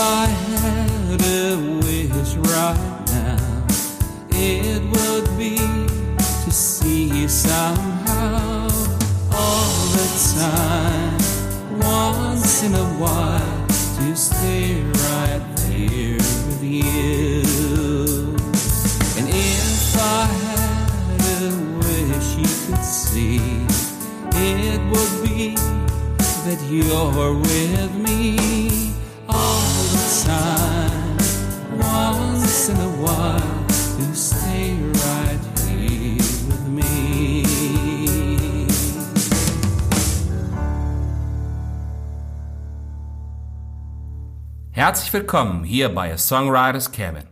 [0.00, 3.66] I had a wish right now,
[4.30, 8.68] it would be to see you somehow
[9.32, 10.08] all the
[10.38, 11.18] time,
[11.80, 16.14] once in a while, to stay right there
[16.46, 17.42] with you.
[19.18, 23.40] And if I had a wish you could see,
[24.30, 25.56] it would be
[26.46, 28.37] that you're with me
[44.78, 47.24] Herzlich willkommen hier bei A Songwriter's Cabin.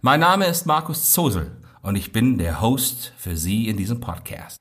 [0.00, 4.56] Mein Name ist Markus Zosel und ich bin der Host für Sie in diesem Podcast.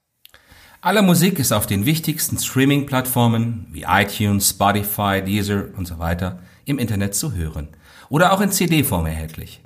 [0.79, 6.77] Alle Musik ist auf den wichtigsten Streaming-Plattformen wie iTunes, Spotify, Deezer und so weiter im
[6.77, 7.69] Internet zu hören
[8.09, 9.61] oder auch in CD-Form erhältlich.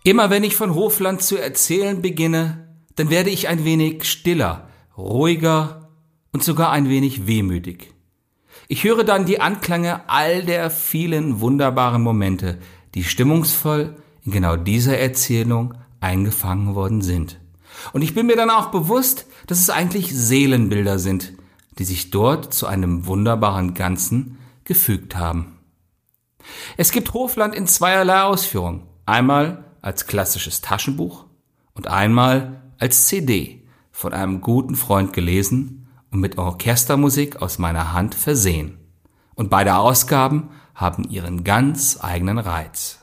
[0.05, 5.89] Immer wenn ich von Hofland zu erzählen beginne, dann werde ich ein wenig stiller, ruhiger
[6.31, 7.91] und sogar ein wenig wehmütig.
[8.67, 12.59] Ich höre dann die Anklänge all der vielen wunderbaren Momente,
[12.93, 17.39] die stimmungsvoll in genau dieser Erzählung eingefangen worden sind.
[17.91, 21.33] Und ich bin mir dann auch bewusst, dass es eigentlich Seelenbilder sind,
[21.79, 25.57] die sich dort zu einem wunderbaren Ganzen gefügt haben.
[26.77, 28.83] Es gibt Hofland in zweierlei Ausführung.
[29.07, 31.25] Einmal als klassisches Taschenbuch
[31.75, 38.16] und einmal als CD von einem guten Freund gelesen und mit Orchestermusik aus meiner Hand
[38.16, 38.79] versehen.
[39.35, 43.00] Und beide Ausgaben haben ihren ganz eigenen Reiz.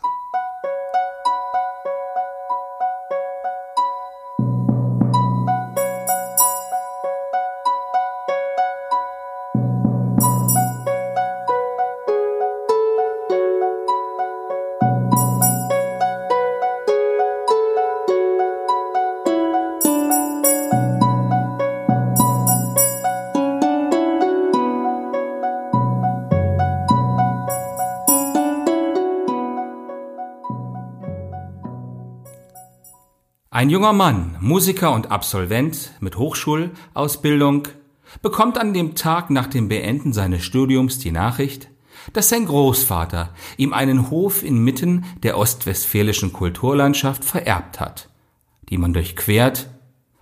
[33.55, 37.69] Ein junger Mann, Musiker und Absolvent mit Hochschulausbildung,
[38.23, 41.69] bekommt an dem Tag nach dem Beenden seines Studiums die Nachricht,
[42.15, 48.09] dass sein Großvater ihm einen Hof inmitten der ostwestfälischen Kulturlandschaft vererbt hat,
[48.71, 49.69] die man durchquert,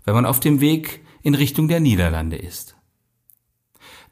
[0.05, 2.75] wenn man auf dem Weg in Richtung der Niederlande ist.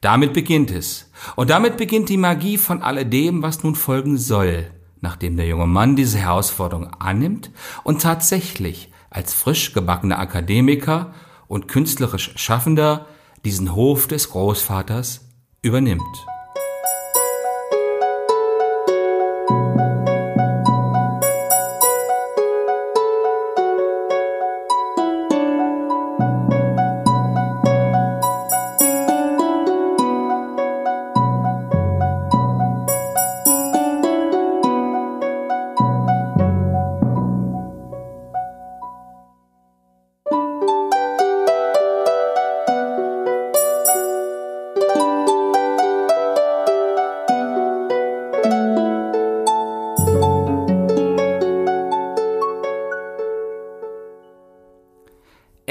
[0.00, 4.70] Damit beginnt es, und damit beginnt die Magie von alledem, was nun folgen soll,
[5.00, 7.50] nachdem der junge Mann diese Herausforderung annimmt
[7.82, 11.14] und tatsächlich als frisch gebackener Akademiker
[11.46, 13.06] und künstlerisch Schaffender
[13.44, 15.28] diesen Hof des Großvaters
[15.62, 16.27] übernimmt.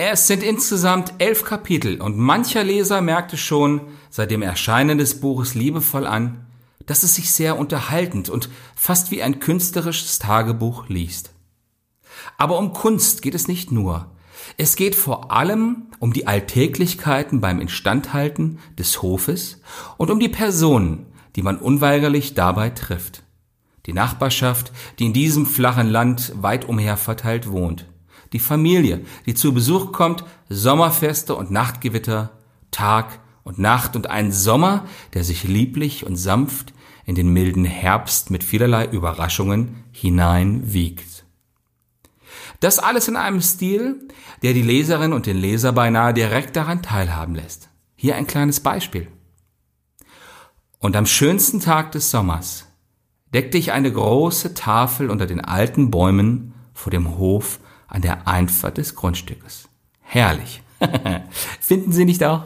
[0.09, 5.53] Es sind insgesamt elf Kapitel und mancher Leser merkte schon seit dem Erscheinen des Buches
[5.53, 6.45] liebevoll an,
[6.85, 11.33] dass es sich sehr unterhaltend und fast wie ein künstlerisches Tagebuch liest.
[12.37, 14.09] Aber um Kunst geht es nicht nur.
[14.55, 19.59] Es geht vor allem um die Alltäglichkeiten beim Instandhalten des Hofes
[19.97, 23.23] und um die Personen, die man unweigerlich dabei trifft.
[23.87, 27.87] Die Nachbarschaft, die in diesem flachen Land weit umher verteilt wohnt
[28.33, 32.31] die Familie, die zu Besuch kommt, Sommerfeste und Nachtgewitter,
[32.71, 36.73] Tag und Nacht und ein Sommer, der sich lieblich und sanft
[37.05, 41.25] in den milden Herbst mit vielerlei Überraschungen hineinwiegt.
[42.59, 44.07] Das alles in einem Stil,
[44.41, 47.69] der die Leserin und den Leser beinahe direkt daran teilhaben lässt.
[47.95, 49.07] Hier ein kleines Beispiel.
[50.79, 52.67] Und am schönsten Tag des Sommers
[53.33, 58.77] deckte ich eine große Tafel unter den alten Bäumen vor dem Hof an der Einfahrt
[58.77, 59.67] des Grundstückes.
[60.01, 60.61] Herrlich.
[61.59, 62.43] Finden Sie nicht auch?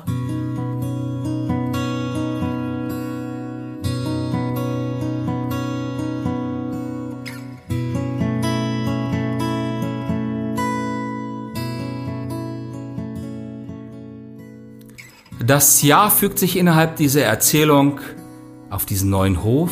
[15.51, 17.99] Das Jahr fügt sich innerhalb dieser Erzählung
[18.69, 19.71] auf diesen neuen Hof,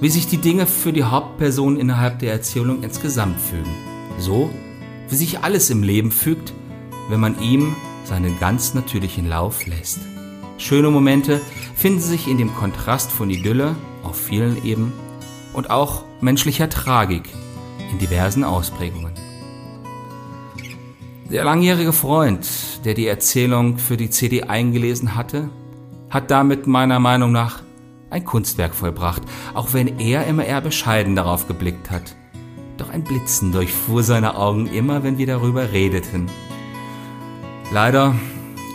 [0.00, 3.74] wie sich die Dinge für die Hauptperson innerhalb der Erzählung insgesamt fügen.
[4.18, 4.48] So
[5.08, 6.52] wie sich alles im Leben fügt,
[7.08, 7.74] wenn man ihm
[8.04, 10.00] seinen ganz natürlichen Lauf lässt.
[10.58, 11.40] Schöne Momente
[11.74, 14.92] finden sich in dem Kontrast von Idylle auf vielen Ebenen
[15.52, 17.28] und auch menschlicher Tragik
[17.90, 19.12] in diversen Ausprägungen.
[21.30, 22.46] Der langjährige Freund,
[22.84, 25.48] der die Erzählung für die CD eingelesen hatte,
[26.10, 27.62] hat damit meiner Meinung nach
[28.10, 29.22] ein Kunstwerk vollbracht,
[29.54, 32.14] auch wenn er immer eher bescheiden darauf geblickt hat.
[32.76, 36.28] Doch ein Blitzen durchfuhr seine Augen immer, wenn wir darüber redeten.
[37.72, 38.14] Leider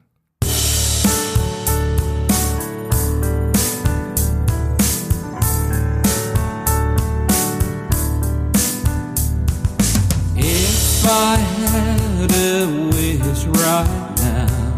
[10.35, 14.77] If I had a wish right now,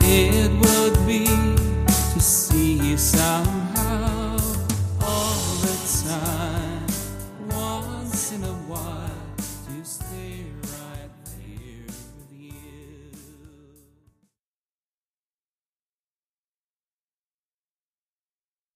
[0.00, 1.26] it would be
[2.12, 3.51] to see you sound.